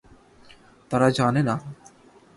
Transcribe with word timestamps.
তারা 0.91 1.07
জানে 1.09 1.41
না। 1.43 1.55